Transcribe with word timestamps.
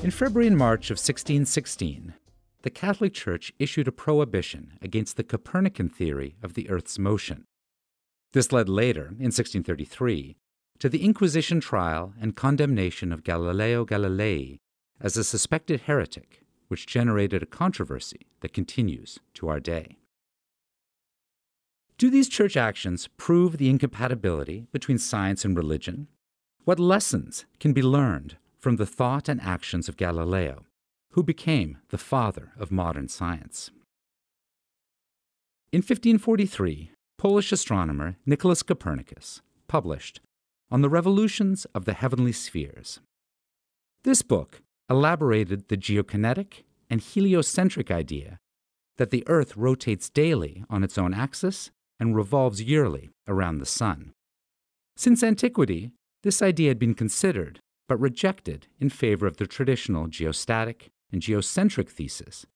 In 0.00 0.12
February 0.12 0.46
and 0.46 0.56
March 0.56 0.90
of 0.90 0.94
1616, 0.94 2.14
the 2.62 2.70
Catholic 2.70 3.12
Church 3.12 3.52
issued 3.58 3.88
a 3.88 3.92
prohibition 3.92 4.78
against 4.80 5.16
the 5.16 5.24
Copernican 5.24 5.88
theory 5.88 6.36
of 6.40 6.54
the 6.54 6.70
Earth's 6.70 7.00
motion. 7.00 7.44
This 8.32 8.52
led 8.52 8.68
later, 8.68 9.06
in 9.06 9.32
1633, 9.32 10.36
to 10.78 10.88
the 10.88 11.04
Inquisition 11.04 11.58
trial 11.58 12.14
and 12.20 12.36
condemnation 12.36 13.12
of 13.12 13.24
Galileo 13.24 13.84
Galilei 13.84 14.58
as 15.00 15.16
a 15.16 15.24
suspected 15.24 15.82
heretic, 15.82 16.42
which 16.68 16.86
generated 16.86 17.42
a 17.42 17.46
controversy 17.46 18.28
that 18.40 18.52
continues 18.52 19.18
to 19.34 19.48
our 19.48 19.58
day. 19.58 19.98
Do 21.98 22.08
these 22.08 22.28
church 22.28 22.56
actions 22.56 23.08
prove 23.16 23.58
the 23.58 23.68
incompatibility 23.68 24.68
between 24.70 24.98
science 24.98 25.44
and 25.44 25.56
religion? 25.56 26.06
What 26.64 26.78
lessons 26.78 27.46
can 27.58 27.72
be 27.72 27.82
learned 27.82 28.36
from 28.68 28.76
the 28.76 28.84
thought 28.84 29.30
and 29.30 29.40
actions 29.40 29.88
of 29.88 29.96
Galileo, 29.96 30.66
who 31.12 31.22
became 31.22 31.78
the 31.88 31.96
father 31.96 32.52
of 32.58 32.70
modern 32.70 33.08
science? 33.08 33.70
In 35.72 35.78
1543, 35.78 36.90
Polish 37.16 37.50
astronomer 37.50 38.18
Nicholas 38.26 38.62
Copernicus 38.62 39.40
published 39.68 40.20
On 40.70 40.82
the 40.82 40.90
Revolutions 40.90 41.64
of 41.74 41.86
the 41.86 41.94
Heavenly 41.94 42.30
Spheres. 42.30 43.00
This 44.02 44.20
book 44.20 44.60
elaborated 44.90 45.68
the 45.68 45.78
geokinetic 45.78 46.64
and 46.90 47.00
heliocentric 47.00 47.90
idea 47.90 48.36
that 48.98 49.08
the 49.08 49.24
Earth 49.28 49.56
rotates 49.56 50.10
daily 50.10 50.62
on 50.68 50.84
its 50.84 50.98
own 50.98 51.14
axis 51.14 51.70
and 51.98 52.14
revolves 52.14 52.60
yearly 52.60 53.08
around 53.26 53.60
the 53.60 53.64
Sun. 53.64 54.12
Since 54.94 55.22
antiquity, 55.22 55.92
this 56.22 56.42
idea 56.42 56.68
had 56.68 56.78
been 56.78 56.92
considered 56.92 57.60
but 57.88 57.98
rejected 57.98 58.68
in 58.78 58.90
favor 58.90 59.26
of 59.26 59.38
the 59.38 59.46
traditional 59.46 60.06
geostatic 60.06 60.90
and 61.10 61.22
geocentric 61.22 61.88
thesis 61.88 62.46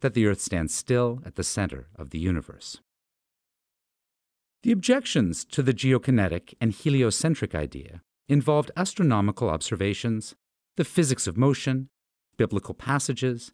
that 0.00 0.14
the 0.14 0.26
Earth 0.26 0.40
stands 0.40 0.72
still 0.72 1.20
at 1.26 1.34
the 1.34 1.44
center 1.44 1.88
of 1.96 2.10
the 2.10 2.18
universe. 2.18 2.78
The 4.62 4.72
objections 4.72 5.44
to 5.46 5.62
the 5.62 5.74
geokinetic 5.74 6.54
and 6.60 6.72
heliocentric 6.72 7.54
idea 7.54 8.02
involved 8.28 8.70
astronomical 8.76 9.48
observations, 9.48 10.34
the 10.76 10.84
physics 10.84 11.26
of 11.26 11.36
motion, 11.36 11.88
biblical 12.36 12.74
passages, 12.74 13.52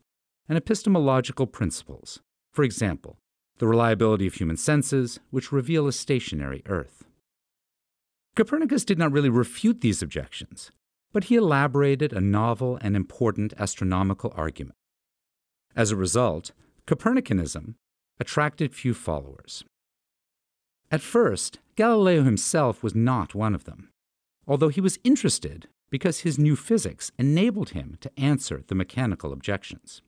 and 0.49 0.57
epistemological 0.57 1.47
principles. 1.47 2.21
For 2.53 2.65
example, 2.65 3.19
the 3.59 3.67
reliability 3.67 4.27
of 4.27 4.35
human 4.35 4.57
senses, 4.57 5.21
which 5.31 5.53
reveal 5.53 5.87
a 5.87 5.93
stationary 5.93 6.63
Earth. 6.67 7.05
Copernicus 8.35 8.85
did 8.85 8.99
not 8.99 9.13
really 9.13 9.29
refute 9.29 9.83
these 9.83 10.03
objections, 10.03 10.71
but 11.13 11.25
he 11.25 11.37
elaborated 11.37 12.13
a 12.13 12.21
novel 12.21 12.79
and 12.81 12.97
important 12.97 13.53
astronomical 13.59 14.33
argument. 14.35 14.77
As 15.77 15.91
a 15.91 15.97
result, 15.97 16.53
Copernicanism 16.87 17.75
attracted 18.19 18.75
few 18.75 18.95
followers. 18.95 19.65
At 20.91 21.01
first, 21.01 21.59
Galileo 21.77 22.23
himself 22.23 22.83
was 22.83 22.95
not 22.95 23.35
one 23.35 23.55
of 23.55 23.65
them, 23.65 23.91
although 24.47 24.69
he 24.69 24.81
was 24.81 24.99
interested 25.05 25.69
because 25.91 26.21
his 26.21 26.39
new 26.39 26.57
physics 26.57 27.13
enabled 27.19 27.71
him 27.71 27.97
to 28.01 28.11
answer 28.19 28.63
the 28.67 28.75
mechanical 28.75 29.33
objections. 29.33 30.03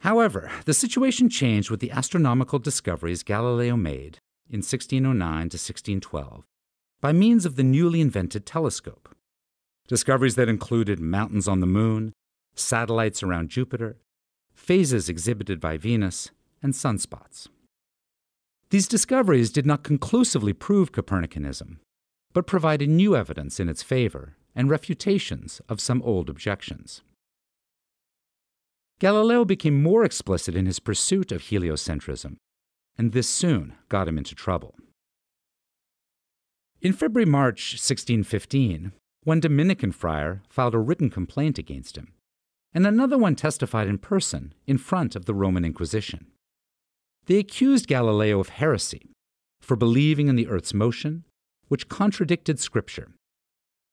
However, 0.00 0.50
the 0.64 0.74
situation 0.74 1.28
changed 1.28 1.70
with 1.70 1.80
the 1.80 1.90
astronomical 1.90 2.58
discoveries 2.58 3.24
Galileo 3.24 3.76
made 3.76 4.18
in 4.48 4.58
1609 4.58 5.20
to 5.20 5.56
1612 5.56 6.44
by 7.00 7.12
means 7.12 7.46
of 7.46 7.56
the 7.56 7.62
newly 7.62 8.00
invented 8.00 8.44
telescope. 8.44 9.14
Discoveries 9.86 10.34
that 10.34 10.48
included 10.48 11.00
mountains 11.00 11.48
on 11.48 11.60
the 11.60 11.66
moon, 11.66 12.12
satellites 12.54 13.22
around 13.22 13.50
Jupiter, 13.50 13.96
phases 14.54 15.08
exhibited 15.08 15.60
by 15.60 15.76
Venus, 15.76 16.30
and 16.62 16.74
sunspots. 16.74 17.46
These 18.70 18.88
discoveries 18.88 19.50
did 19.50 19.64
not 19.64 19.84
conclusively 19.84 20.52
prove 20.52 20.92
Copernicanism, 20.92 21.78
but 22.32 22.46
provided 22.46 22.88
new 22.88 23.16
evidence 23.16 23.58
in 23.60 23.68
its 23.68 23.82
favor 23.82 24.36
and 24.54 24.68
refutations 24.68 25.62
of 25.68 25.80
some 25.80 26.02
old 26.02 26.28
objections. 26.28 27.02
Galileo 28.98 29.44
became 29.44 29.80
more 29.80 30.04
explicit 30.04 30.56
in 30.56 30.66
his 30.66 30.80
pursuit 30.80 31.30
of 31.30 31.42
heliocentrism, 31.42 32.36
and 32.98 33.12
this 33.12 33.28
soon 33.28 33.74
got 33.88 34.08
him 34.08 34.18
into 34.18 34.34
trouble. 34.34 34.74
In 36.80 36.92
February 36.92 37.28
March 37.28 37.72
1615, 37.72 38.92
one 39.24 39.40
Dominican 39.40 39.90
friar 39.90 40.42
filed 40.48 40.76
a 40.76 40.78
written 40.78 41.10
complaint 41.10 41.58
against 41.58 41.98
him, 41.98 42.12
and 42.72 42.86
another 42.86 43.18
one 43.18 43.34
testified 43.34 43.88
in 43.88 43.98
person 43.98 44.54
in 44.64 44.78
front 44.78 45.16
of 45.16 45.24
the 45.24 45.34
Roman 45.34 45.64
Inquisition. 45.64 46.28
They 47.26 47.38
accused 47.38 47.88
Galileo 47.88 48.38
of 48.38 48.50
heresy 48.50 49.10
for 49.60 49.74
believing 49.74 50.28
in 50.28 50.36
the 50.36 50.46
Earth's 50.46 50.72
motion, 50.72 51.24
which 51.66 51.88
contradicted 51.88 52.60
Scripture. 52.60 53.08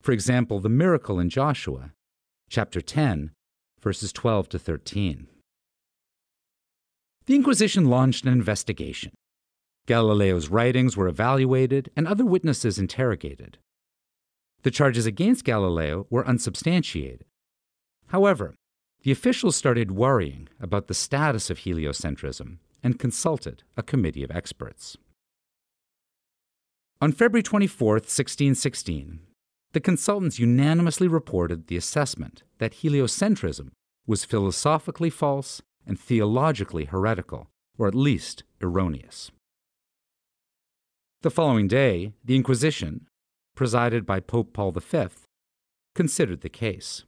For 0.04 0.12
example, 0.12 0.60
the 0.60 0.70
miracle 0.70 1.20
in 1.20 1.30
Joshua, 1.30 1.92
chapter 2.52 2.82
10, 2.82 3.32
verses 3.82 4.14
12 4.14 4.50
to 4.50 4.60
13. 4.60 5.26
The 7.26 7.36
Inquisition 7.36 7.86
launched 7.86 8.26
an 8.26 8.32
investigation. 8.32 9.12
Galileo's 9.88 10.50
writings 10.50 10.98
were 10.98 11.08
evaluated 11.08 11.92
and 11.96 12.08
other 12.08 12.26
witnesses 12.26 12.80
interrogated. 12.80 13.58
The 14.64 14.72
charges 14.72 15.06
against 15.06 15.46
Galileo 15.46 16.08
were 16.10 16.28
unsubstantiated. 16.28 17.26
However, 18.08 18.56
the 19.04 19.12
officials 19.12 19.56
started 19.56 19.92
worrying 19.92 20.50
about 20.60 20.88
the 20.88 20.96
status 20.96 21.52
of 21.52 21.60
heliocentrism 21.60 22.58
and 22.82 22.98
consulted 22.98 23.64
a 23.78 23.84
committee 23.84 24.24
of 24.24 24.32
experts. 24.32 24.98
On 27.00 27.12
February 27.12 27.44
24, 27.44 27.96
1616, 27.96 29.20
the 29.74 29.80
consultants 29.80 30.40
unanimously 30.40 31.08
reported 31.08 31.68
the 31.68 31.78
assessment 31.78 32.42
that 32.58 32.78
heliocentrism 32.78 33.72
was 34.08 34.26
philosophically 34.26 35.10
false 35.10 35.62
and 35.86 36.00
theologically 36.00 36.86
heretical, 36.86 37.50
or 37.78 37.88
at 37.88 37.94
least 37.94 38.44
erroneous. 38.62 39.30
The 41.26 41.32
following 41.32 41.68
day, 41.68 42.14
the 42.24 42.36
Inquisition, 42.36 43.08
presided 43.56 44.06
by 44.06 44.20
Pope 44.20 44.54
Paul 44.54 44.72
V, 44.72 45.08
considered 45.96 46.42
the 46.42 46.50
case. 46.50 47.04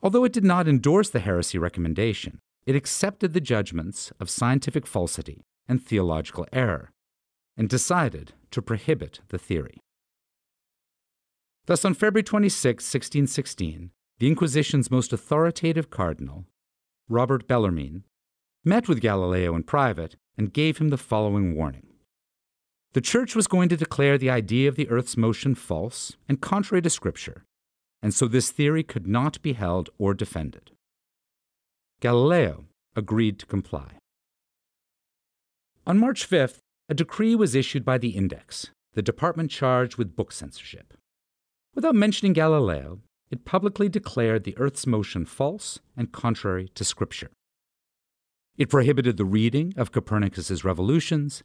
Although 0.00 0.22
it 0.22 0.32
did 0.32 0.44
not 0.44 0.68
endorse 0.68 1.10
the 1.10 1.18
heresy 1.18 1.58
recommendation, 1.58 2.38
it 2.64 2.76
accepted 2.76 3.32
the 3.32 3.40
judgments 3.40 4.12
of 4.20 4.30
scientific 4.30 4.86
falsity 4.86 5.42
and 5.66 5.84
theological 5.84 6.46
error 6.52 6.92
and 7.56 7.68
decided 7.68 8.34
to 8.52 8.62
prohibit 8.62 9.18
the 9.30 9.38
theory. 9.38 9.80
Thus, 11.66 11.84
on 11.84 11.94
February 11.94 12.22
26, 12.22 12.84
1616, 12.84 13.90
the 14.20 14.28
Inquisition's 14.28 14.92
most 14.92 15.12
authoritative 15.12 15.90
cardinal, 15.90 16.44
Robert 17.08 17.48
Bellarmine, 17.48 18.04
met 18.64 18.86
with 18.86 19.00
Galileo 19.00 19.56
in 19.56 19.64
private 19.64 20.14
and 20.38 20.52
gave 20.52 20.78
him 20.78 20.90
the 20.90 20.96
following 20.96 21.56
warning. 21.56 21.88
The 22.94 23.00
Church 23.00 23.34
was 23.34 23.46
going 23.46 23.70
to 23.70 23.76
declare 23.76 24.18
the 24.18 24.28
idea 24.28 24.68
of 24.68 24.76
the 24.76 24.88
Earth's 24.90 25.16
motion 25.16 25.54
false 25.54 26.16
and 26.28 26.42
contrary 26.42 26.82
to 26.82 26.90
Scripture, 26.90 27.44
and 28.02 28.12
so 28.12 28.28
this 28.28 28.50
theory 28.50 28.82
could 28.82 29.06
not 29.06 29.40
be 29.40 29.54
held 29.54 29.88
or 29.98 30.12
defended. 30.12 30.72
Galileo 32.00 32.66
agreed 32.94 33.38
to 33.38 33.46
comply. 33.46 33.92
On 35.86 35.98
March 35.98 36.28
5th, 36.28 36.58
a 36.88 36.94
decree 36.94 37.34
was 37.34 37.54
issued 37.54 37.84
by 37.84 37.96
the 37.96 38.10
Index, 38.10 38.68
the 38.92 39.02
department 39.02 39.50
charged 39.50 39.96
with 39.96 40.14
book 40.14 40.30
censorship. 40.30 40.92
Without 41.74 41.94
mentioning 41.94 42.34
Galileo, 42.34 43.00
it 43.30 43.46
publicly 43.46 43.88
declared 43.88 44.44
the 44.44 44.56
Earth's 44.58 44.86
motion 44.86 45.24
false 45.24 45.80
and 45.96 46.12
contrary 46.12 46.68
to 46.74 46.84
Scripture. 46.84 47.30
It 48.58 48.68
prohibited 48.68 49.16
the 49.16 49.24
reading 49.24 49.72
of 49.78 49.92
Copernicus's 49.92 50.62
revolutions, 50.62 51.42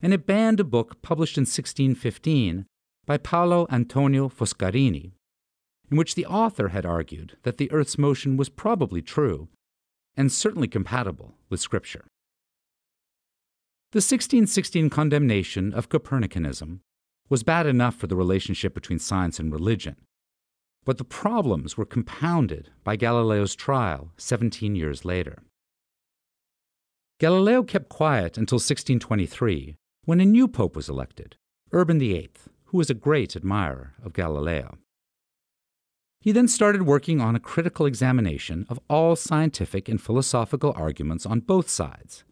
and 0.00 0.12
it 0.12 0.26
banned 0.26 0.60
a 0.60 0.64
book 0.64 1.02
published 1.02 1.36
in 1.36 1.42
1615 1.42 2.66
by 3.06 3.16
Paolo 3.16 3.66
Antonio 3.70 4.28
Foscarini, 4.28 5.12
in 5.90 5.96
which 5.96 6.14
the 6.14 6.26
author 6.26 6.68
had 6.68 6.86
argued 6.86 7.36
that 7.42 7.56
the 7.56 7.70
Earth's 7.72 7.98
motion 7.98 8.36
was 8.36 8.48
probably 8.48 9.02
true 9.02 9.48
and 10.16 10.30
certainly 10.30 10.68
compatible 10.68 11.34
with 11.48 11.60
Scripture. 11.60 12.04
The 13.92 13.98
1616 13.98 14.90
condemnation 14.90 15.72
of 15.72 15.88
Copernicanism 15.88 16.80
was 17.30 17.42
bad 17.42 17.66
enough 17.66 17.94
for 17.94 18.06
the 18.06 18.16
relationship 18.16 18.74
between 18.74 18.98
science 18.98 19.38
and 19.38 19.52
religion. 19.52 19.96
But 20.84 20.98
the 20.98 21.04
problems 21.04 21.76
were 21.76 21.84
compounded 21.84 22.70
by 22.84 22.96
Galileo's 22.96 23.54
trial 23.54 24.12
17 24.16 24.74
years 24.74 25.04
later. 25.04 25.42
Galileo 27.18 27.62
kept 27.62 27.88
quiet 27.88 28.38
until 28.38 28.56
1623, 28.56 29.76
when 30.08 30.20
a 30.20 30.24
new 30.24 30.48
pope 30.48 30.74
was 30.74 30.88
elected, 30.88 31.36
Urban 31.70 31.98
VIII, 31.98 32.30
who 32.64 32.78
was 32.78 32.88
a 32.88 32.94
great 32.94 33.36
admirer 33.36 33.92
of 34.02 34.14
Galileo. 34.14 34.78
He 36.22 36.32
then 36.32 36.48
started 36.48 36.86
working 36.86 37.20
on 37.20 37.36
a 37.36 37.38
critical 37.38 37.84
examination 37.84 38.64
of 38.70 38.80
all 38.88 39.16
scientific 39.16 39.86
and 39.86 40.00
philosophical 40.00 40.72
arguments 40.74 41.26
on 41.26 41.40
both 41.40 41.68
sides. 41.68 42.24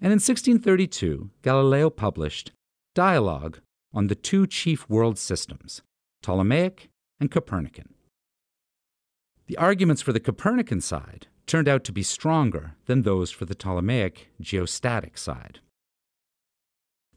And 0.00 0.12
in 0.12 0.20
1632, 0.20 1.30
Galileo 1.42 1.90
published 1.90 2.52
Dialogue 2.94 3.58
on 3.92 4.06
the 4.06 4.14
two 4.14 4.46
chief 4.46 4.88
world 4.88 5.18
systems, 5.18 5.82
Ptolemaic 6.22 6.88
and 7.18 7.32
Copernican. 7.32 7.94
The 9.48 9.56
arguments 9.56 10.02
for 10.02 10.12
the 10.12 10.20
Copernican 10.20 10.80
side 10.80 11.26
turned 11.48 11.66
out 11.66 11.82
to 11.82 11.92
be 11.92 12.04
stronger 12.04 12.76
than 12.86 13.02
those 13.02 13.32
for 13.32 13.44
the 13.44 13.56
Ptolemaic 13.56 14.28
geostatic 14.40 15.18
side. 15.18 15.58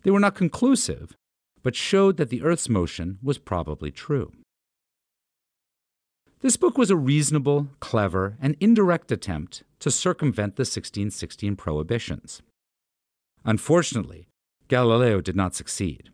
They 0.03 0.11
were 0.11 0.19
not 0.19 0.35
conclusive, 0.35 1.15
but 1.63 1.75
showed 1.75 2.17
that 2.17 2.29
the 2.29 2.41
Earth's 2.41 2.69
motion 2.69 3.19
was 3.21 3.37
probably 3.37 3.91
true. 3.91 4.31
This 6.41 6.57
book 6.57 6.77
was 6.77 6.89
a 6.89 6.95
reasonable, 6.95 7.69
clever, 7.79 8.35
and 8.41 8.57
indirect 8.59 9.11
attempt 9.11 9.63
to 9.79 9.91
circumvent 9.91 10.55
the 10.55 10.61
1616 10.61 11.55
prohibitions. 11.55 12.41
Unfortunately, 13.45 14.27
Galileo 14.67 15.21
did 15.21 15.35
not 15.35 15.53
succeed. 15.53 16.09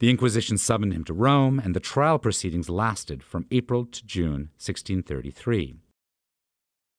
The 0.00 0.10
Inquisition 0.10 0.58
summoned 0.58 0.92
him 0.92 1.04
to 1.04 1.12
Rome, 1.12 1.60
and 1.60 1.74
the 1.74 1.80
trial 1.80 2.18
proceedings 2.18 2.68
lasted 2.68 3.22
from 3.22 3.46
April 3.52 3.86
to 3.86 4.04
June 4.04 4.50
1633. 4.58 5.76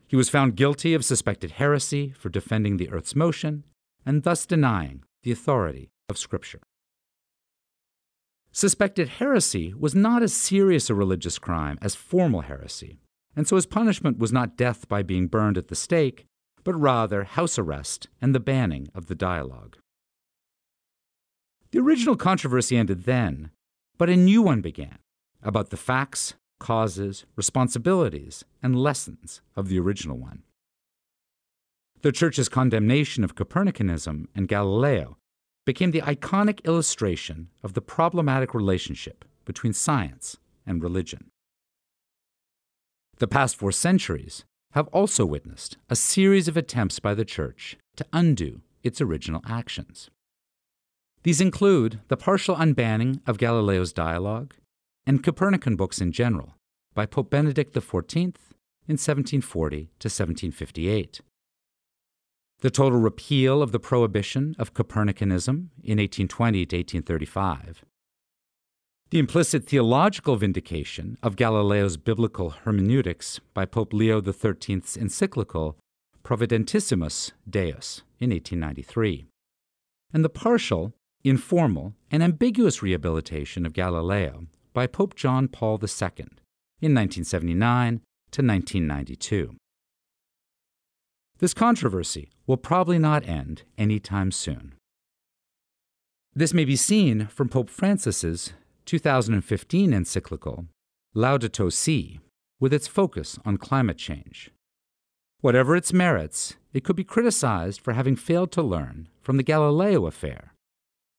He 0.07 0.15
was 0.15 0.29
found 0.29 0.55
guilty 0.55 0.93
of 0.93 1.03
suspected 1.03 1.51
heresy 1.51 2.11
for 2.11 2.29
defending 2.29 2.77
the 2.77 2.89
earth's 2.89 3.15
motion 3.15 3.65
and 4.05 4.23
thus 4.23 4.45
denying 4.45 5.03
the 5.23 5.31
authority 5.31 5.89
of 6.09 6.17
Scripture. 6.17 6.61
Suspected 8.51 9.09
heresy 9.09 9.73
was 9.73 9.93
not 9.93 10.23
as 10.23 10.33
serious 10.33 10.89
a 10.89 10.95
religious 10.95 11.37
crime 11.37 11.77
as 11.81 11.93
formal 11.93 12.41
heresy, 12.41 12.99
and 13.35 13.47
so 13.47 13.57
his 13.57 13.65
punishment 13.65 14.17
was 14.17 14.31
not 14.31 14.55
death 14.55 14.87
by 14.87 15.03
being 15.03 15.27
burned 15.27 15.57
at 15.57 15.67
the 15.67 15.75
stake, 15.75 16.25
but 16.63 16.73
rather 16.73 17.25
house 17.25 17.59
arrest 17.59 18.07
and 18.21 18.33
the 18.33 18.39
banning 18.39 18.87
of 18.95 19.07
the 19.07 19.15
dialogue. 19.15 19.77
The 21.71 21.79
original 21.79 22.15
controversy 22.15 22.77
ended 22.77 23.03
then, 23.03 23.51
but 23.97 24.09
a 24.09 24.15
new 24.15 24.41
one 24.41 24.61
began 24.61 24.99
about 25.43 25.69
the 25.69 25.77
facts, 25.77 26.35
causes, 26.59 27.25
responsibilities, 27.35 28.45
and 28.63 28.79
lessons 28.79 29.41
of 29.55 29.67
the 29.67 29.79
original 29.79 30.17
one. 30.17 30.43
The 32.01 32.13
Church's 32.13 32.47
condemnation 32.47 33.23
of 33.23 33.35
Copernicanism 33.35 34.27
and 34.33 34.47
Galileo 34.47 35.17
became 35.65 35.91
the 35.91 36.01
iconic 36.01 36.63
illustration 36.63 37.49
of 37.63 37.73
the 37.73 37.81
problematic 37.81 38.53
relationship 38.53 39.25
between 39.45 39.73
science 39.73 40.37
and 40.65 40.81
religion. 40.81 41.29
The 43.17 43.27
past 43.27 43.55
four 43.55 43.71
centuries 43.71 44.45
have 44.73 44.87
also 44.89 45.25
witnessed 45.25 45.77
a 45.89 45.95
series 45.95 46.47
of 46.47 46.57
attempts 46.57 46.99
by 46.99 47.13
the 47.13 47.25
Church 47.25 47.77
to 47.95 48.05
undo 48.11 48.61
its 48.83 48.99
original 48.99 49.41
actions. 49.47 50.09
These 51.23 51.41
include 51.41 52.01
the 52.07 52.17
partial 52.17 52.55
unbanning 52.55 53.21
of 53.25 53.37
Galileo's 53.37 53.93
dialogue 53.93 54.53
and 55.07 55.23
Copernican 55.23 55.75
books 55.75 56.01
in 56.01 56.11
general 56.11 56.55
by 56.93 57.05
Pope 57.05 57.29
Benedict 57.29 57.73
XIV 57.73 58.35
in 58.87 58.97
1740 58.97 59.77
to 59.77 60.07
1758. 60.07 61.21
The 62.59 62.71
total 62.71 62.99
repeal 62.99 63.61
of 63.61 63.71
the 63.71 63.79
prohibition 63.79 64.55
of 64.57 64.73
Copernicanism 64.73 65.69
in 65.83 65.99
1820 65.99 66.65
to 66.65 66.77
1835. 66.77 67.85
The 69.11 69.19
implicit 69.19 69.67
theological 69.67 70.35
vindication 70.35 71.17
of 71.21 71.35
Galileo's 71.35 71.97
biblical 71.97 72.49
hermeneutics 72.49 73.39
by 73.53 73.65
Pope 73.65 73.93
Leo 73.93 74.21
XIII's 74.21 74.97
encyclical 74.97 75.77
Providentissimus 76.23 77.31
Deus 77.47 78.01
in 78.19 78.31
1893. 78.31 79.25
And 80.11 80.25
the 80.25 80.29
partial 80.29 80.93
informal, 81.25 81.93
and 82.11 82.21
ambiguous 82.21 82.83
rehabilitation 82.83 83.65
of 83.65 83.73
Galileo 83.73 84.45
by 84.73 84.85
Pope 84.85 85.15
John 85.15 85.47
Paul 85.47 85.79
II 85.81 86.27
in 86.81 86.93
1979 86.93 88.01
to 88.31 88.41
1992. 88.43 89.55
This 91.39 91.53
controversy 91.53 92.31
will 92.47 92.57
probably 92.57 92.97
not 92.97 93.27
end 93.27 93.63
anytime 93.77 94.31
soon. 94.31 94.73
This 96.33 96.53
may 96.53 96.65
be 96.65 96.75
seen 96.75 97.27
from 97.27 97.49
Pope 97.49 97.69
Francis's 97.69 98.53
2015 98.85 99.93
encyclical, 99.93 100.65
Laudato 101.15 101.71
Si, 101.71 102.19
with 102.59 102.73
its 102.73 102.87
focus 102.87 103.37
on 103.45 103.57
climate 103.57 103.97
change. 103.97 104.51
Whatever 105.41 105.75
its 105.75 105.93
merits, 105.93 106.55
it 106.73 106.83
could 106.83 106.95
be 106.95 107.03
criticized 107.03 107.81
for 107.81 107.93
having 107.93 108.15
failed 108.15 108.51
to 108.53 108.61
learn 108.61 109.09
from 109.21 109.37
the 109.37 109.43
Galileo 109.43 110.05
affair 110.05 110.53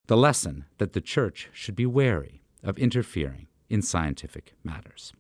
the 0.07 0.17
lesson 0.17 0.65
that 0.79 0.93
the 0.93 1.01
Church 1.01 1.49
should 1.53 1.75
be 1.75 1.87
wary 1.87 2.41
of 2.63 2.79
interfering 2.79 3.49
in 3.69 3.83
scientific 3.83 4.55
matters. 4.63 5.13